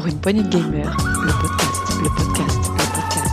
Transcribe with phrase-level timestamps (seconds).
[0.00, 3.28] Pour une poignée de gamers, le podcast, le podcast, le podcast.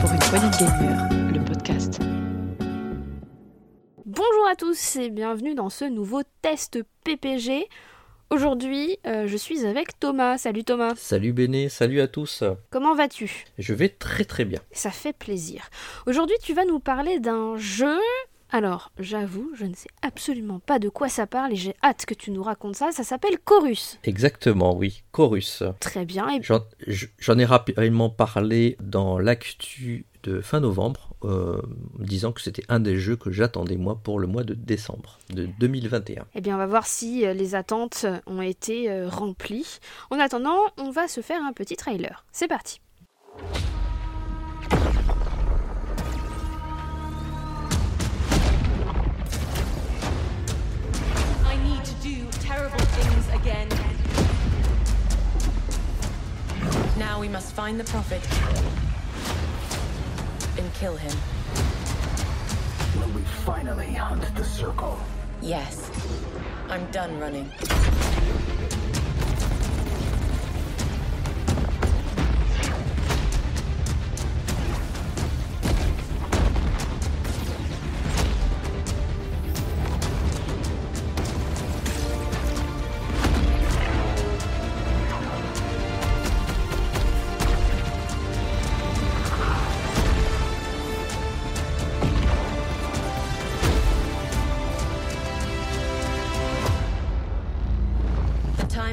[0.00, 1.98] Pour une poignée de gamers, le podcast.
[4.06, 7.68] Bonjour à tous et bienvenue dans ce nouveau test PPG.
[8.32, 10.38] Aujourd'hui, euh, je suis avec Thomas.
[10.38, 10.94] Salut Thomas.
[10.96, 12.42] Salut Béné, salut à tous.
[12.70, 13.44] Comment vas-tu?
[13.58, 14.58] Je vais très très bien.
[14.72, 15.68] Ça fait plaisir.
[16.06, 17.98] Aujourd'hui, tu vas nous parler d'un jeu.
[18.48, 22.14] Alors, j'avoue, je ne sais absolument pas de quoi ça parle et j'ai hâte que
[22.14, 22.90] tu nous racontes ça.
[22.90, 23.98] Ça s'appelle Chorus.
[24.04, 25.62] Exactement, oui, Chorus.
[25.78, 26.30] Très bien.
[26.30, 26.60] Et J'en
[27.18, 31.62] j'en ai rapidement parlé dans l'actu de fin novembre, euh,
[31.98, 35.46] disant que c'était un des jeux que j'attendais moi pour le mois de décembre de
[35.58, 36.24] 2021.
[36.34, 39.78] eh bien, on va voir si euh, les attentes ont été euh, remplies.
[40.10, 42.24] En attendant, on va se faire un petit trailer.
[42.32, 42.80] C'est parti.
[51.44, 53.68] I need to do terrible things again.
[56.98, 58.20] Now we must find the prophet
[60.62, 61.16] and kill him.
[63.00, 64.98] Will we finally hunt the circle?
[65.40, 65.90] Yes.
[66.68, 67.50] I'm done running.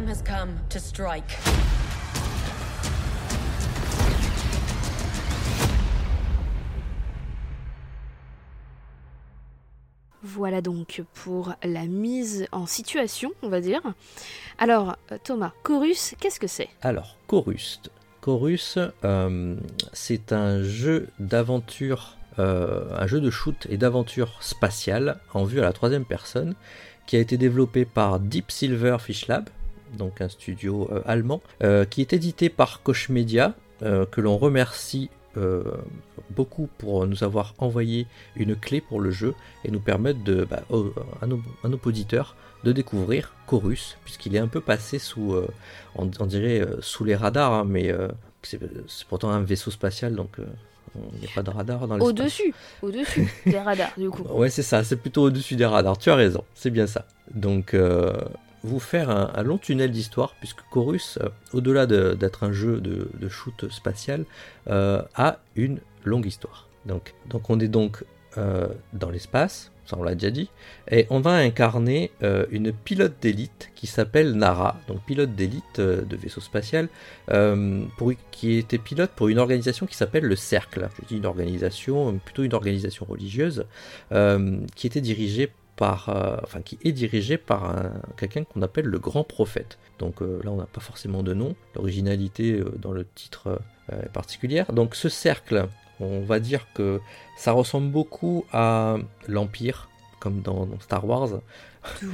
[0.10, 1.38] Has come to strike.
[10.24, 13.82] Voilà donc pour la mise en situation, on va dire.
[14.58, 16.70] Alors, euh, Thomas, Chorus, qu'est-ce que c'est?
[16.82, 17.80] Alors, Chorus.
[18.22, 19.56] Chorus, euh,
[19.94, 25.64] c'est un jeu d'aventure, euh, un jeu de shoot et d'aventure spatiale en vue à
[25.64, 26.56] la troisième personne,
[27.06, 29.50] qui a été développé par Deep Silver Fish Lab,
[29.98, 34.38] donc un studio euh, allemand, euh, qui est édité par Koch Media, euh, que l'on
[34.38, 35.64] remercie euh,
[36.32, 40.64] beaucoup pour nous avoir envoyé une clé pour le jeu et nous permettre de, bah,
[40.70, 40.92] au-
[41.22, 45.48] à, nos, à nos auditeurs de découvrir Chorus, puisqu'il est un peu passé sous, euh,
[45.96, 47.94] on, on dirait euh, sous les radars, hein, mais
[48.42, 48.60] c'est
[49.08, 50.38] pourtant un vaisseau spatial, donc
[51.14, 52.10] il n'y a pas de radar dans l'espace.
[52.10, 54.24] Au-dessus, au-dessus des radars, du coup.
[54.24, 57.06] Ouais, c'est ça, c'est plutôt au-dessus des radars, tu as raison, c'est bien ça.
[57.34, 57.76] Donc,
[58.64, 63.30] vous faire un, long tunnel d'histoire, puisque Chorus, euh, au-delà de- d'être un jeu de,
[63.30, 64.26] shoot spatial,
[64.70, 66.68] euh, a une longue histoire.
[66.86, 68.04] Donc, donc on est donc
[68.38, 70.50] euh, dans l'espace, ça on l'a déjà dit,
[70.90, 72.12] et on va incarner
[72.52, 76.90] une pilote d'élite qui s'appelle Nara, donc pilote d'élite de vaisseau spatial,
[77.28, 80.90] pour, qui était pilote pour une organisation qui s'appelle le Cercle.
[81.02, 83.66] Je dis une organisation, plutôt une organisation religieuse,
[84.76, 85.50] qui était dirigée
[85.82, 89.78] euh, qui est dirigée par un- quelqu'un qu'on appelle le grand prophète.
[89.98, 93.60] Donc euh, là on n'a pas forcément de nom, l'originalité euh, dans le titre
[93.92, 94.72] est particulière.
[94.74, 95.68] Donc ce cercle,
[96.00, 97.00] on va dire que
[97.38, 98.98] ça ressemble beaucoup à
[99.28, 101.42] l'Empire, comme dans Star Wars.
[102.00, 102.08] Tout,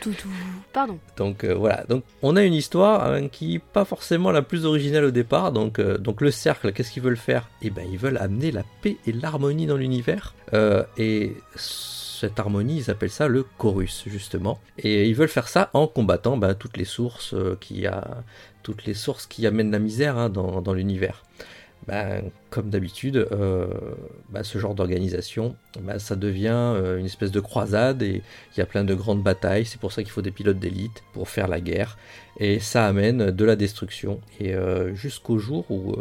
[0.00, 0.28] tout, tout.
[0.72, 0.98] Pardon.
[1.16, 4.64] Donc euh, voilà, donc on a une histoire hein, qui n'est pas forcément la plus
[4.64, 5.52] originale au départ.
[5.52, 7.48] Donc, euh, donc le cercle, qu'est-ce qu'ils veulent faire?
[7.62, 10.34] Eh ben ils veulent amener la paix et l'harmonie dans l'univers.
[10.54, 14.60] Euh, et cette harmonie, ils appellent ça le chorus justement.
[14.78, 18.22] Et ils veulent faire ça en combattant ben, toutes les sources qui a,
[18.62, 21.24] toutes les sources qui amènent la misère hein, dans, dans l'univers.
[21.88, 23.66] Ben, comme d'habitude, euh,
[24.30, 28.22] ben, ce genre d'organisation, ben, ça devient euh, une espèce de croisade et
[28.54, 29.64] il y a plein de grandes batailles.
[29.64, 31.98] C'est pour ça qu'il faut des pilotes d'élite pour faire la guerre.
[32.38, 34.20] Et ça amène de la destruction.
[34.38, 35.96] Et euh, jusqu'au jour où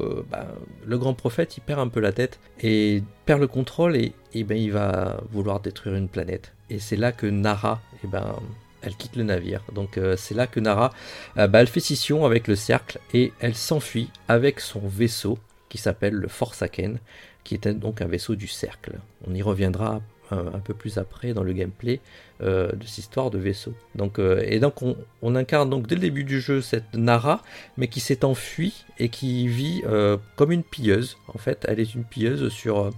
[0.85, 4.13] le grand prophète perd un peu la tête et perd le contrôle et,
[4.43, 6.53] ben, il va vouloir détruire une planète.
[6.69, 8.35] Et c'est là que Nara, et ben,
[8.83, 9.63] elle quitte le navire.
[9.73, 10.91] Donc c'est là que Nara,
[11.35, 15.37] elle fait scission avec le cercle et elle s'enfuit avec son vaisseau
[15.71, 16.99] qui s'appelle le Forsaken,
[17.45, 18.99] qui était donc un vaisseau du cercle.
[19.25, 20.01] On y reviendra
[20.31, 22.01] un, un peu plus après dans le gameplay
[22.43, 23.73] euh, de cette histoire de vaisseau.
[23.95, 27.41] Donc, euh, et donc on, incarne donc dès le début du jeu cette Nara,
[27.77, 31.17] mais qui s'est enfuie et qui vit euh, comme une pilleuse.
[31.33, 32.91] En fait, elle est une pilleuse sur,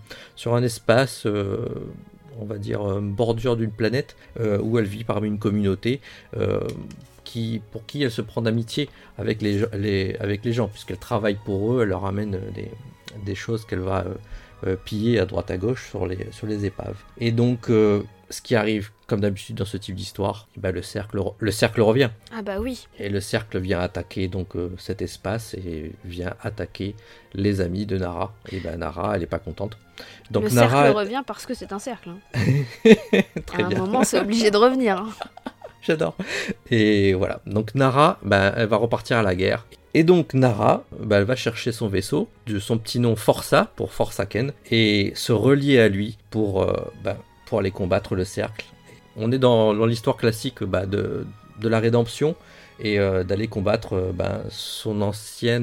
[0.46, 1.70] euh, un espace, euh,
[2.40, 6.02] on va dire, euh, bordure d'une planète, euh, où elle vit parmi une communauté.
[6.38, 6.60] euh,
[7.34, 10.98] qui pour qui elle se prend d'amitié avec les, gens- les- avec les gens, puisqu'elle
[11.00, 12.70] travaille pour eux, elle leur amène des,
[13.26, 14.14] des choses qu'elle va euh,
[14.68, 16.98] euh, piller à droite à gauche sur les, sur les épaves.
[17.18, 20.82] Et donc, euh, ce qui arrive, comme d'habitude dans ce type d'histoire, eh ben, le,
[20.82, 22.10] cercle, re- le cercle revient.
[22.36, 22.88] Ah bah oui.
[23.00, 26.96] Et le cercle vient attaquer donc euh, cet espace et vient attaquer
[27.34, 28.34] les amis de Nara.
[28.52, 29.78] Et ben Nara, elle est pas contente.
[30.32, 32.10] Donc le Nara, cercle revient parce que c'est un cercle.
[32.10, 32.20] hein.
[33.46, 33.80] très à un bien.
[33.80, 34.98] moment, c'est obligé de revenir.
[34.98, 35.10] hein.
[35.88, 36.16] J'adore.
[36.72, 37.42] Et voilà.
[37.46, 39.66] Donc Nara, ben, elle va repartir à la guerre.
[39.94, 43.92] Et donc Nara, ben, elle va chercher son vaisseau, de son petit nom Força, pour
[43.92, 48.66] Forsaken, et se relier à lui pour, euh, ben, pour aller combattre le cercle.
[49.18, 51.26] On est dans, l'histoire classique de,
[51.62, 52.36] la rédemption
[52.80, 55.60] et euh, d'aller combattre euh, son, ancien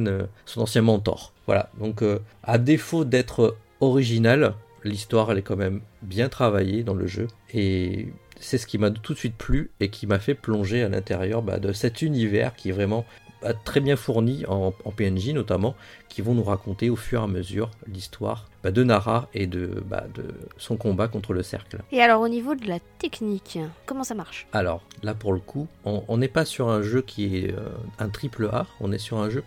[0.82, 1.32] mentor.
[1.46, 1.70] Voilà.
[1.81, 2.05] Donc
[2.44, 8.12] à défaut d'être original, l'histoire elle est quand même bien travaillée dans le jeu et
[8.40, 11.42] c'est ce qui m'a tout de suite plu et qui m'a fait plonger à l'intérieur
[11.42, 13.04] bah, de cet univers qui est vraiment
[13.42, 15.75] bah, très bien fourni en, en PNJ notamment,
[16.08, 19.82] qui vont nous raconter au fur et à mesure l'histoire bah, de Nara et de,
[19.87, 20.25] bah, de
[20.58, 21.78] son combat contre le cercle.
[21.92, 24.46] Et alors, au niveau de la technique, comment ça marche?
[24.52, 28.08] Alors là pour le coup, on n'est pas sur un jeu qui est euh, un
[28.08, 29.43] triple A, on est sur un jeu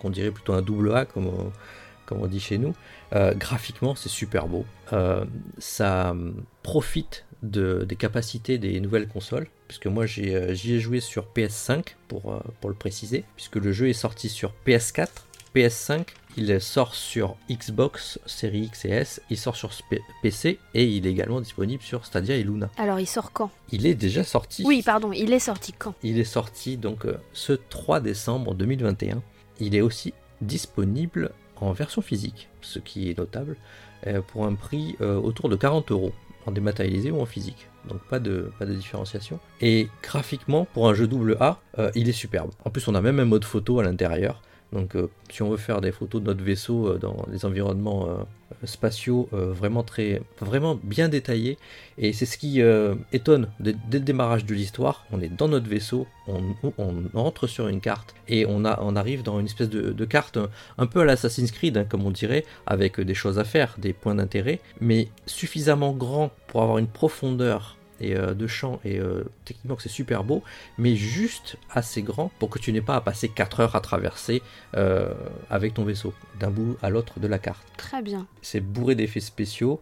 [0.00, 1.52] qu'on dirait plutôt un double A comme on,
[2.04, 2.74] comme on dit chez nous.
[3.14, 4.66] Euh, graphiquement c'est super beau.
[4.92, 5.24] Euh,
[5.58, 11.00] ça hum, profite de, des capacités des nouvelles consoles, puisque moi euh, j'y ai joué
[11.00, 15.08] sur PS5 pour, euh, pour le préciser, puisque le jeu est sorti sur PS4,
[15.54, 16.06] PS5,
[16.36, 19.72] il sort sur Xbox Series X et S, il sort sur
[20.22, 22.70] PC et il est également disponible sur Stadia et Luna.
[22.76, 23.50] Alors, il sort quand?
[23.72, 24.62] Il est déjà sorti.
[24.64, 25.94] Oui, pardon, il est sorti quand?
[26.04, 29.22] Il est sorti donc euh, ce 3 décembre 2021.
[29.58, 33.56] Il est aussi disponible en version physique, ce qui est notable,
[34.28, 36.14] pour un prix autour de 40 euros,
[36.46, 37.68] en dématérialisé ou en physique.
[37.88, 39.38] Donc pas de, différenciation.
[39.60, 42.50] Et graphiquement, pour un jeu double A, euh, il est superbe.
[42.64, 44.42] En plus, on a même un mode photo à l'intérieur.
[44.72, 48.08] Donc euh, si on veut faire des photos de notre vaisseau euh, dans des environnements
[48.08, 48.14] euh,
[48.64, 51.56] spatiaux vraiment très vraiment bien détaillés
[51.98, 52.60] et c'est ce qui
[53.12, 56.42] étonne dès, le démarrage de l'histoire on est dans notre vaisseau on,
[57.14, 61.00] entre sur une carte et on, arrive dans une espèce de, carte un, un peu
[61.00, 64.58] à l'Assassin's Creed hein, comme on dirait avec des choses à faire des points d'intérêt
[64.80, 69.82] mais suffisamment grand pour avoir une profondeur et euh, de champ et euh, techniquement que
[69.82, 70.42] c'est super beau
[70.78, 74.42] mais juste assez grand pour que tu n'aies pas à passer 4 heures à traverser
[74.76, 75.12] euh,
[75.50, 78.26] avec ton vaisseau d'un bout à l'autre de la carte Très bien.
[78.42, 79.80] c'est bourré d'effets spéciaux,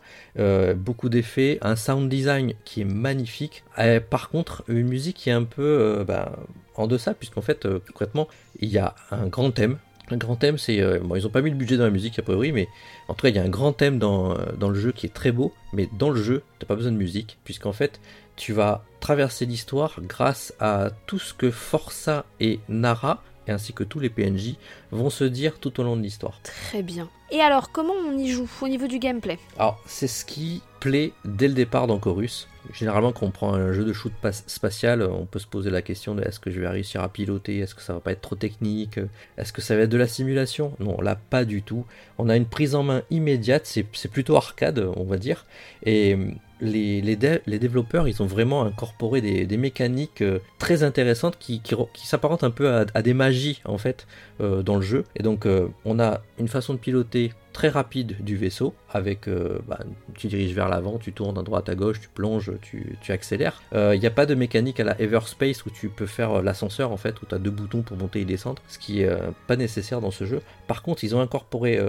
[0.77, 3.65] beaucoup d'effets, un sound design qui est magnifique.
[3.79, 6.33] Euh, par contre, une musique qui est un peu bah,
[6.75, 8.29] en deçà, puisqu'en fait, concrètement,
[8.61, 9.79] il y a un grand thème.
[10.11, 10.81] Un grand thème, c'est.
[10.81, 12.69] euh, bon, ils n'ont pas mis le budget dans la musique, a priori, mais
[13.09, 15.07] en tout cas, il y a un grand thème dans, euh, dans le jeu qui
[15.07, 18.01] est très beau, mais dans le jeu, tu n'as pas besoin de musique, puisqu'en fait,
[18.37, 24.01] tu vas traverser l'histoire grâce à tout ce que Força et Nara, ainsi que tous
[24.01, 24.57] les PNJ,
[24.91, 26.41] vont se dire tout au long de l'histoire.
[26.43, 27.09] Très bien.
[27.31, 29.39] Et alors, comment on y joue au niveau du gameplay?
[29.59, 32.49] Alors, c'est ce qui plaît dès le départ dans Chorus.
[32.73, 34.13] Généralement, quand on prend un jeu de shoot
[34.47, 37.59] spatial, on peut se poser la question de est-ce que je vais réussir à piloter?
[37.59, 38.99] Est-ce que ça va pas être trop technique?
[39.37, 40.73] Est-ce que ça va être de la simulation?
[40.79, 41.85] Non, là, pas du tout.
[42.19, 45.47] On a une prise en main immédiate, c'est plutôt arcade, on va dire.
[45.85, 46.17] Et
[46.61, 51.61] les, les, dé- les développeurs, ils ont vraiment incorporé des, mécaniques euh, très intéressantes qui,
[51.61, 54.07] qui, re- qui s'apparentent un peu à, des magies, en fait,
[54.41, 55.05] euh, dans le jeu.
[55.17, 59.29] Et donc, euh, on a une façon de piloter très rapide du vaisseau avec
[59.67, 59.81] bah,
[60.15, 63.61] tu diriges vers l'avant, tu tournes à droite à gauche, tu plonges, tu, accélères.
[63.73, 66.97] Il n'y a pas de mécanique à la Everspace où tu peux faire l'ascenseur en
[66.97, 69.11] fait, où tu as deux boutons pour monter et descendre, ce qui est
[69.49, 70.41] pas nécessaire dans ce jeu.
[70.69, 71.81] Par contre, ils ont incorporé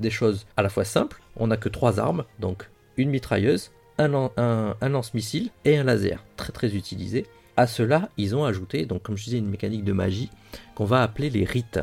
[0.00, 1.20] des choses à la fois simples.
[1.36, 5.84] On n'a que trois armes, donc une mitrailleuse, un, lan- un, un lance-missile et un
[5.84, 7.26] laser, très très utilisé.
[7.56, 10.30] À cela, ils ont ajouté, donc comme je disais, une mécanique de magie
[10.74, 11.80] qu'on va appeler les rites.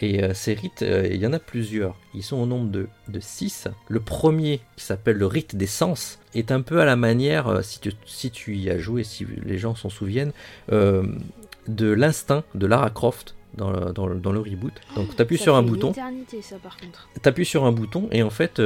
[0.00, 1.96] Et euh, ces rites, euh, il y en a plusieurs.
[2.14, 3.66] Ils sont au nombre de, de 6.
[3.88, 7.62] Le premier, qui s'appelle le rite des sens, est un peu à la manière, euh,
[7.62, 10.30] si, tu, si tu y as joué, si les gens s'en souviennent,
[10.70, 14.72] de l'instinct de Lara Croft dans le, dans le, dans le reboot.
[14.94, 17.08] Donc tu appuies Ça sur un bouton, éternité, ça, par contre.
[17.20, 18.60] tu appuies sur un bouton et en fait,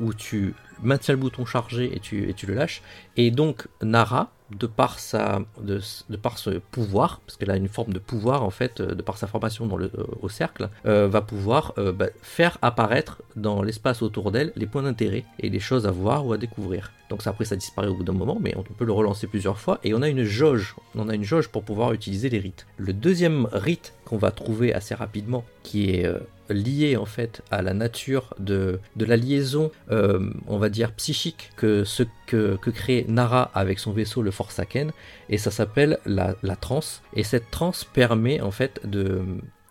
[0.00, 2.82] où tu maintiens le bouton chargé et tu, et tu le lâches.
[3.16, 5.80] Et donc Nara, de par, sa, de,
[6.16, 9.18] par ce pouvoir, parce qu'elle a une forme de pouvoir en fait, euh, de par
[9.18, 14.02] sa formation dans le, euh, au cercle, euh, va pouvoir bah, faire apparaître dans l'espace
[14.02, 16.92] autour d'elle les points d'intérêt et les choses à voir ou à découvrir.
[17.10, 19.58] Donc ça, après ça disparaît au bout d'un moment, mais on peut le relancer plusieurs
[19.58, 20.76] fois et on a une jauge.
[20.94, 22.66] On a une jauge pour pouvoir utiliser les rites.
[22.76, 26.10] Le deuxième rite qu'on va trouver assez rapidement, qui est
[26.48, 31.84] lié en fait à la nature de, la liaison, euh, on va dire psychique, que
[31.84, 34.90] ce que, crée Nara avec son vaisseau, le Forsaken,
[35.28, 37.02] et ça s'appelle la, la transe.
[37.14, 39.22] Et cette transe permet en fait de,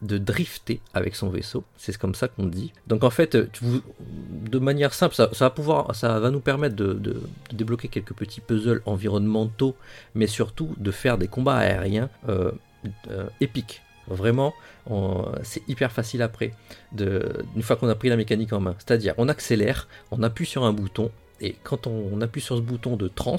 [0.02, 1.64] drifter avec son vaisseau.
[1.78, 2.72] C'est comme ça qu'on dit.
[2.88, 7.88] Donc en fait, de manière simple, ça, va pouvoir, ça va nous permettre de débloquer
[7.88, 9.76] quelques petits puzzles environnementaux,
[10.14, 12.52] mais surtout de faire des combats aériens euh,
[13.10, 13.82] euh, épiques.
[14.08, 14.54] Vraiment,
[15.44, 16.52] c'est hyper facile après,
[16.92, 18.76] de, une fois qu'on a pris la mécanique en main.
[18.78, 22.62] C'est-à-dire, on accélère, on appuie sur un bouton, et quand on, on appuie sur ce
[22.62, 23.38] bouton de trans,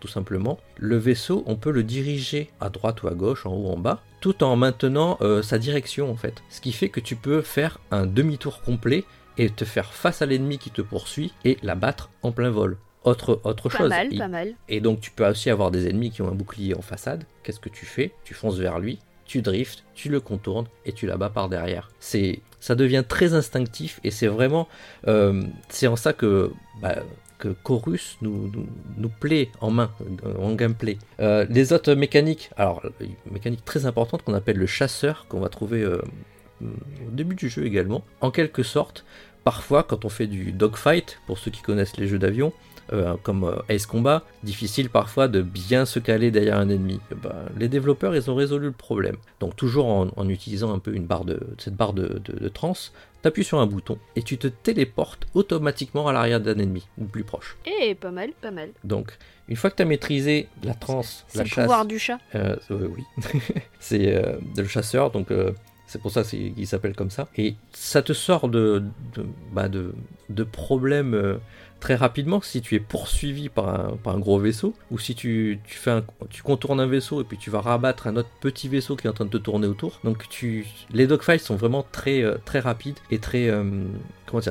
[0.00, 3.68] tout simplement, le vaisseau, on peut le diriger à droite ou à gauche, en haut
[3.68, 6.42] ou en bas, tout en maintenant euh, sa direction en fait.
[6.50, 9.04] Ce qui fait que tu peux faire un demi-tour complet
[9.38, 12.76] et te faire face à l'ennemi qui te poursuit et la battre en plein vol.
[13.04, 13.88] Autre, autre Pas chose.
[13.88, 14.54] mal, pas mal.
[14.68, 17.24] et donc tu peux aussi avoir des ennemis qui ont un bouclier en façade.
[17.42, 18.12] Qu'est-ce que tu fais?
[18.24, 18.98] Tu fonces vers lui,
[19.28, 21.90] tu driftes, tu le contournes et tu l'abats par derrière.
[22.00, 24.66] C'est, ça devient très instinctif et c'est vraiment,
[25.06, 26.50] euh, c'est en ça que
[26.82, 26.96] bah,
[27.38, 28.50] que Chorus nous,
[28.96, 29.92] nous, plaît en main,
[30.26, 30.98] euh, en gameplay.
[31.20, 35.48] Euh, les autres mécaniques, alors une mécanique très importante qu'on appelle le chasseur, qu'on va
[35.48, 36.00] trouver au
[37.12, 38.02] début du jeu également.
[38.22, 39.04] En quelque sorte,
[39.44, 42.52] parfois quand on fait du dogfight, pour ceux qui connaissent les jeux d'avion,
[42.92, 47.00] euh, comme euh, Ace Combat, difficile parfois de bien se caler derrière un ennemi.
[47.12, 49.16] Eh ben, les développeurs, ils ont résolu le problème.
[49.40, 52.48] Donc toujours en, en utilisant un peu une barre de, cette barre de, de, de
[52.48, 52.74] trans,
[53.22, 57.24] t'appuies sur un bouton et tu te téléportes automatiquement à l'arrière d'un ennemi, ou plus
[57.24, 57.56] proche.
[57.66, 58.70] Eh, pas mal, pas mal.
[58.84, 59.16] Donc,
[59.48, 62.18] une fois que tu as maîtrisé la trans, C'est la le chasse, pouvoir du chat.
[62.34, 63.02] euh, euh, oui,
[63.80, 64.22] c'est
[64.56, 65.28] le chasseur, donc
[65.86, 67.28] c'est pour ça qu'il s'appelle comme ça.
[67.36, 68.82] Et ça te sort de,
[69.14, 69.94] de, bah, de,
[70.28, 71.38] de problèmes
[71.80, 73.68] très rapidement si tu es poursuivi par
[74.06, 75.60] un, gros vaisseau, ou si tu,
[76.44, 79.12] contournes un vaisseau et puis tu vas rabattre un autre petit vaisseau qui est en
[79.12, 80.00] train de te tourner autour.
[80.04, 80.26] Donc
[80.90, 83.84] les dogfights sont vraiment très, euh, rapides et très euh,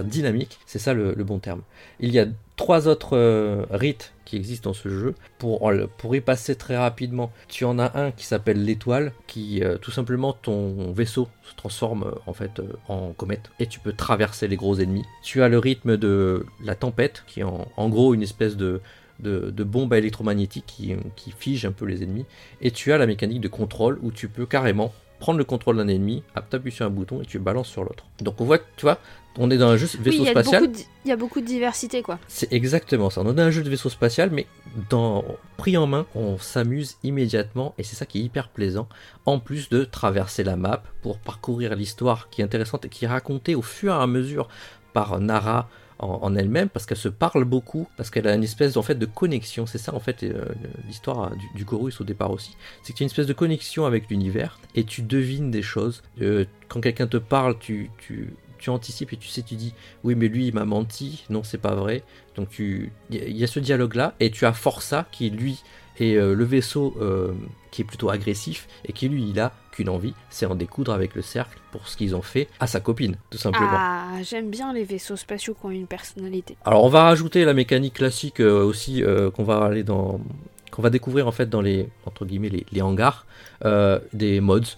[0.03, 1.61] dynamiques, c'est ça le, le bon terme.
[1.99, 2.25] Il y a
[2.57, 5.15] trois autres euh, rites qui existent dans ce jeu.
[5.37, 5.71] Pour,
[6.13, 10.33] y passer très rapidement, tu en as un qui s'appelle l'étoile, qui euh, tout simplement
[10.33, 14.77] ton vaisseau se transforme euh, en fait en comète et tu peux traverser les gros
[14.79, 15.05] ennemis.
[15.23, 18.81] Tu as le rythme de la tempête, qui est en, gros une espèce de,
[19.19, 22.25] de, de bombe électromagnétique qui, qui fige un peu les ennemis.
[22.59, 25.87] Et tu as la mécanique de contrôle où tu peux carrément prendre le contrôle d'un
[25.87, 28.05] ennemi, t'appuies sur un bouton et tu balances sur l'autre.
[28.21, 28.99] Donc on voit, tu vois,
[29.39, 30.71] on est dans un jeu Oui, vaisseau spatial.
[30.71, 32.17] de- il y a beaucoup de diversité, quoi.
[32.27, 33.21] C'est exactement ça.
[33.23, 34.47] On a un jeu de vaisseau spatial, mais
[34.89, 35.23] dans
[35.57, 38.87] pris en main, on s'amuse immédiatement et c'est ça qui est hyper plaisant.
[39.25, 43.07] En plus de traverser la map pour parcourir l'histoire qui est intéressante et qui est
[43.07, 44.47] racontée au fur et à mesure
[44.93, 45.69] par Nara
[45.99, 49.05] en, elle-même parce qu'elle se parle beaucoup, parce qu'elle a une espèce en fait de
[49.05, 49.65] connexion.
[49.65, 50.45] C'est ça en fait euh,
[50.87, 52.55] l'histoire du, du Chorus au départ aussi.
[52.83, 56.03] C'est que tu as une espèce de connexion avec l'univers et tu devines des choses.
[56.21, 59.73] Euh, quand quelqu'un te parle, tu, tu, tu anticipes et tu sais, tu dis
[60.03, 62.03] oui mais lui il m'a menti, non c'est pas vrai.
[62.35, 65.63] Donc il y, a- ce dialogue là et tu as Força qui lui
[65.99, 66.95] est euh, le vaisseau
[67.71, 71.13] qui est plutôt agressif et qui lui il a qu'une envie, c'est en découdre avec
[71.13, 73.69] le cercle pour ce qu'ils ont fait à sa copine tout simplement.
[73.71, 76.57] Ah, j'aime bien les vaisseaux spatiaux qui ont une personnalité.
[76.65, 80.19] Alors on va rajouter la mécanique classique euh, aussi euh, qu'on va aller dans
[80.71, 83.25] qu'on va découvrir en fait dans les entre guillemets les, les hangars
[83.65, 84.75] euh, des mods.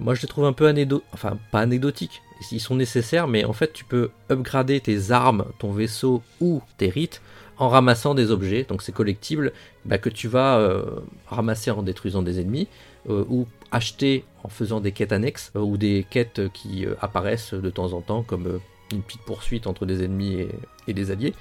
[0.00, 2.20] Moi je les trouve un peu anecdotiques, enfin pas anecdotiques,
[2.50, 6.88] ils sont nécessaires mais en fait tu peux upgrader tes armes, ton vaisseau ou tes
[6.88, 7.22] rites
[7.58, 9.52] en ramassant des objets, donc c'est collectible
[9.84, 10.82] bah, que tu vas euh,
[11.28, 12.66] ramasser en détruisant des ennemis
[13.08, 17.54] euh, ou acheter en faisant des quêtes annexes euh, ou des quêtes qui euh, apparaissent
[17.54, 18.58] de temps en temps comme euh,
[18.92, 20.46] une petite poursuite entre des ennemis
[20.86, 21.32] et, des alliés.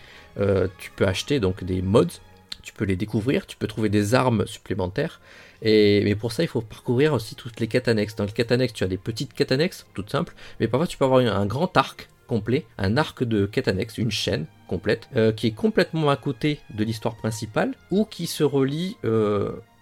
[0.78, 2.22] Tu peux acheter donc des mods,
[2.64, 5.20] tu peux les découvrir, tu peux trouver des armes supplémentaires.
[5.62, 8.16] Et, mais pour ça, il faut parcourir aussi toutes les quêtes annexes.
[8.16, 10.98] Dans les quêtes annexes, tu as des petites quêtes annexes, toutes simples, mais parfois tu
[10.98, 15.48] peux avoir un grand arc complet, un arc de quêtes annexes, une chaîne complète, qui
[15.48, 18.96] est complètement à côté de l'histoire principale, ou qui se relie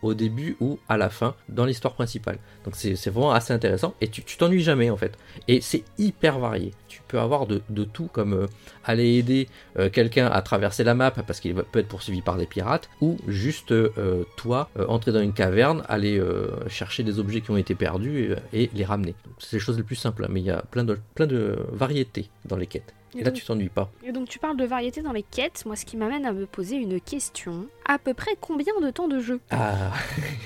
[0.01, 2.37] au début ou à la fin dans l'histoire principale.
[2.65, 5.17] Donc c'est vraiment assez intéressant, et tu t'ennuies jamais en fait.
[5.47, 6.71] Et c'est hyper varié.
[6.87, 8.47] Tu peux avoir de, tout, comme euh,
[8.83, 12.45] aller aider euh, quelqu'un à traverser la map parce qu'il peut être poursuivi par des
[12.45, 16.21] pirates, ou juste euh, toi entrer dans une caverne, aller
[16.67, 19.15] chercher des objets qui ont été perdus et, les ramener.
[19.39, 22.57] C'est les choses les plus simples, hein, mais il y a plein de variétés dans
[22.57, 22.93] les quêtes.
[23.15, 23.91] Et là, donc- tu t'ennuies pas.
[24.03, 26.45] Et donc tu parles de variété dans les quêtes, moi ce qui m'amène à me
[26.45, 27.65] poser une question.
[27.85, 29.39] À peu près combien de temps de jeu?
[29.51, 29.91] Ah,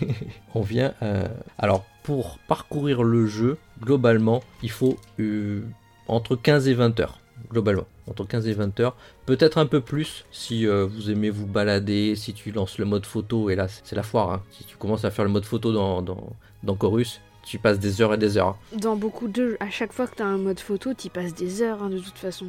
[0.56, 0.94] on vient.
[1.02, 1.28] euh,
[1.58, 5.62] Alors, pour parcourir le jeu, globalement, il faut euh,
[6.08, 7.20] entre 15 et 20 heures.
[7.52, 8.96] Globalement, entre 15 et 20 heures.
[9.26, 13.06] Peut-être un peu plus si euh, vous aimez vous balader, si tu lances le mode
[13.06, 14.32] photo, et là c'est la foire.
[14.32, 14.42] hein.
[14.52, 18.02] Si tu commences à faire le mode photo dans, dans, dans Chorus, tu passes des
[18.02, 18.58] heures et des heures.
[18.76, 21.62] Dans beaucoup de jeux, à chaque fois que t'as un mode photo, t'y passes des
[21.62, 22.48] heures hein, de toute façon.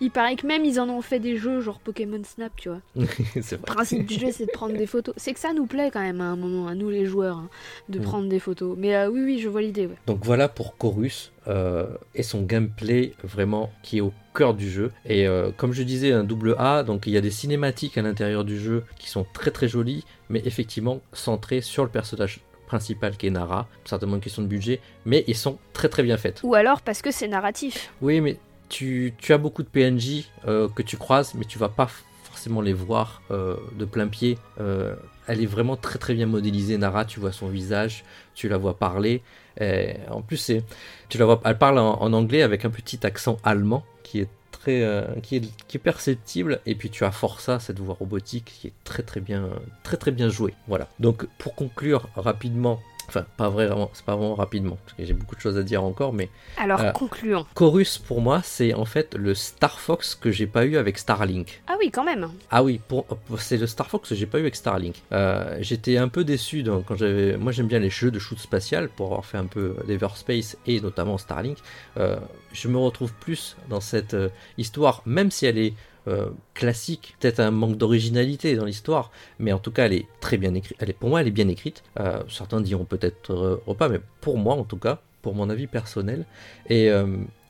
[0.00, 2.80] Il paraît que même ils en ont fait des jeux genre Pokémon Snap, tu vois.
[2.96, 5.14] Le principe du jeu, c'est de prendre des photos.
[5.18, 7.48] C'est que ça nous plaît quand même à un moment, à nous les joueurs, hein,
[7.88, 8.02] de Mm.
[8.02, 8.76] prendre des photos.
[8.78, 9.96] Mais euh, oui, oui, je vois l'idée, ouais.
[10.06, 14.90] Donc voilà pour Chorus euh, et son gameplay vraiment qui est au cœur du jeu.
[15.04, 18.02] Et euh, comme je disais, un double A, donc il y a des cinématiques à
[18.02, 23.16] l'intérieur du jeu qui sont très très jolies, mais effectivement centrées sur le personnage principal
[23.16, 23.66] qui est Nara.
[23.84, 26.40] Certainement une question de budget, mais ils sont très très bien faites.
[26.44, 27.92] Ou alors parce que c'est narratif.
[28.00, 28.36] Oui, mais
[28.68, 31.88] tu, tu as beaucoup de PNJ euh, que tu croises, mais tu vas pas
[32.22, 34.38] forcément les voir euh, de plein pied.
[34.60, 34.94] Euh,
[35.26, 37.04] elle est vraiment très très bien modélisée, Nara.
[37.04, 39.22] Tu vois son visage, tu la vois parler.
[39.60, 40.62] Et en plus, c'est,
[41.08, 44.28] tu la vois, elle parle en, en anglais avec un petit accent allemand qui est
[44.68, 46.60] euh, qui est, qui est perceptible.
[46.66, 49.48] Et puis tu as Forza, cette voix robotique qui est très très bien,
[49.82, 50.54] très très bien jouée.
[50.68, 50.88] Voilà.
[50.98, 52.80] Donc pour conclure rapidement.
[53.10, 55.82] Enfin, pas vraiment, c'est pas vraiment rapidement, parce que j'ai beaucoup de choses à dire
[55.82, 56.92] encore, mais Alors, Euh.
[56.92, 57.44] concluons.
[57.54, 61.60] Chorus pour moi, c'est en fait le Star Fox que j'ai pas eu avec Starlink.
[61.66, 62.28] Ah oui, quand même.
[62.52, 63.04] Ah oui, pour,
[63.38, 64.94] c'est le Star Fox que j'ai pas eu avec Starlink.
[65.12, 67.36] Euh, J'étais un peu déçu donc, quand j'avais.
[67.36, 70.80] Moi j'aime bien les jeux de shoot spatial pour avoir fait un peu l'Everspace et
[70.80, 71.58] notamment Starlink.
[71.96, 72.16] Euh,
[72.52, 75.74] je me retrouve plus dans cette euh, histoire, même si elle est
[76.08, 80.38] euh, classique, peut-être un manque d'originalité dans l'histoire, mais en tout cas elle est très
[80.38, 80.76] bien écrite.
[80.80, 81.82] Elle est, pour moi elle est bien écrite.
[81.98, 85.66] Euh, certains diront peut-être euh, pas, mais pour moi en tout cas, pour mon avis
[85.66, 86.24] personnel.
[86.70, 86.90] Et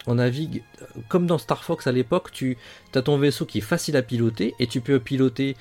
[0.07, 0.64] on navigue
[1.09, 2.57] comme dans Star Fox à l'époque, tu
[2.95, 5.57] as ton vaisseau qui est facile à piloter et tu peux piloter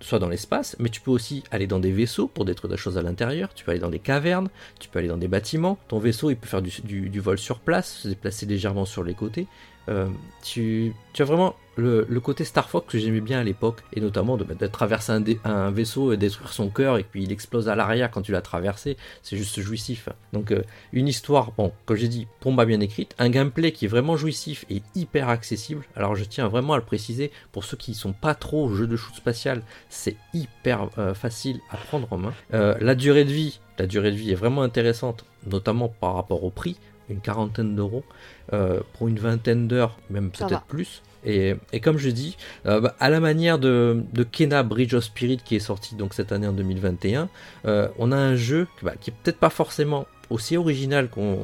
[0.00, 2.98] soit dans l'espace, mais tu peux aussi aller dans des vaisseaux pour détruire des choses
[2.98, 3.54] à l'intérieur.
[3.54, 5.78] Tu peux aller dans des cavernes, tu peux aller dans des bâtiments.
[5.88, 9.46] Ton vaisseau il peut faire du vol sur place, se déplacer légèrement sur les côtés.
[9.88, 10.08] Euh,
[10.42, 14.44] tu, as vraiment le, côté Star Fox que j'aimais bien à l'époque, et notamment de,
[14.44, 15.12] de traverser
[15.44, 18.42] un, vaisseau et détruire son cœur, et puis il explose à l'arrière quand tu l'as
[18.42, 20.08] traversé, c'est juste jouissif.
[20.32, 20.62] Donc euh,
[20.92, 24.64] une histoire, bon, comme j'ai dit, moi bien écrite, un gameplay qui est vraiment jouissif
[24.70, 25.84] et hyper accessible.
[25.96, 28.96] Alors je tiens vraiment à le préciser, pour ceux qui sont pas trop jeux de
[28.96, 32.34] shoot spatial, c'est hyper euh, facile à prendre en main.
[32.52, 36.50] La durée de vie, la durée de vie est vraiment intéressante, notamment par rapport au
[36.50, 36.76] prix,
[37.12, 38.04] une quarantaine d'euros
[38.52, 41.02] euh, pour une vingtaine d'heures, même peut-être plus.
[41.24, 45.04] Et, et comme je dis, euh, bah, à la manière de, de Kena Bridge of
[45.04, 47.28] Spirit qui est sorti donc cette année en 2021,
[47.66, 51.38] euh, on a un jeu bah, qui est peut-être pas forcément aussi original qu'on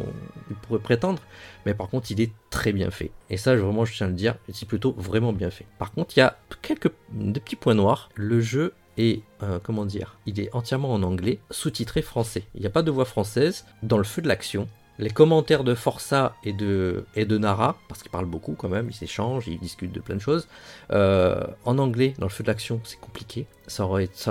[0.62, 1.22] pourrait prétendre,
[1.66, 3.10] mais par contre il est très bien fait.
[3.30, 5.66] Et ça, je- vraiment, je tiens à le dire, c'est plutôt vraiment bien fait.
[5.78, 8.08] Par contre, il y a quelques des petits points noirs.
[8.14, 12.44] Le jeu est, euh, comment dire, il est entièrement en anglais, sous-titré français.
[12.56, 14.66] Il n'y a pas de voix française dans le feu de l'action.
[15.00, 19.46] Les commentaires de Forza et de, Nara, parce qu'ils parlent beaucoup quand même, ils s'échangent,
[19.46, 20.48] ils discutent de plein de choses.
[20.90, 23.46] Euh, en anglais, dans le feu de l'action, c'est compliqué.
[23.68, 23.86] Ça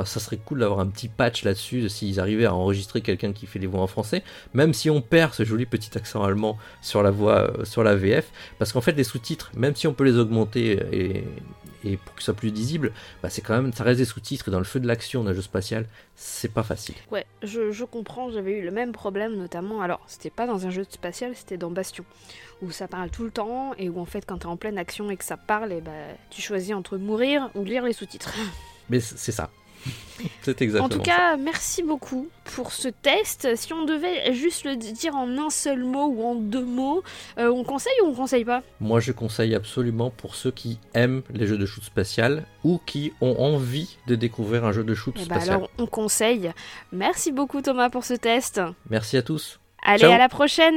[0.06, 3.68] serait cool d'avoir un petit patch là-dessus, s'ils arrivaient à enregistrer quelqu'un qui fait les
[3.68, 7.50] voix en français, même si on perd ce joli petit accent allemand sur la voix,
[7.60, 10.80] euh, sur la VF, parce qu'en fait, les sous-titres, même si on peut les augmenter
[10.92, 11.24] et,
[11.88, 14.52] et pour qu'ils soient plus lisibles, bah, c'est quand même, ça reste des sous-titres, et
[14.52, 16.96] dans le feu de l'action d'un jeu spatial, c'est pas facile.
[17.12, 19.82] Ouais, je, je comprends, j'avais eu le même problème, notamment.
[19.82, 22.06] Alors, c'était pas dans un jeu spatial, c'était dans Bastion,
[22.62, 25.10] où ça parle tout le temps, et où en fait, quand t'es en pleine action
[25.10, 25.92] et que ça parle, et bah,
[26.30, 28.34] tu choisis entre mourir ou lire les sous-titres.
[28.90, 29.50] Mais c'est ça.
[30.42, 31.16] c'est exactement En tout ça.
[31.16, 33.56] cas, merci beaucoup pour ce test.
[33.56, 37.04] Si on devait juste le dire en un seul mot ou en deux mots,
[37.38, 38.64] euh, on conseille ou on conseille pas?
[38.80, 43.14] Moi, je conseille absolument pour ceux qui aiment les jeux de shoot spatial ou qui
[43.22, 45.56] ont envie de découvrir un jeu de shoot Eh bah spatial.
[45.58, 46.52] alors, on conseille.
[46.92, 48.60] Merci beaucoup Thomas pour ce test.
[48.90, 49.60] Merci à tous.
[49.84, 50.12] Allez, Ciao.
[50.12, 50.76] à la prochaine